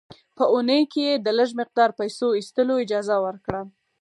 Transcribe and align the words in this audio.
په 0.37 0.43
اونۍ 0.53 0.81
کې 0.91 1.01
یې 1.07 1.13
د 1.25 1.27
لږ 1.37 1.49
مقدار 1.61 1.89
پیسو 1.99 2.27
ایستلو 2.39 2.75
اجازه 2.83 3.15
ورکړه. 3.25 3.61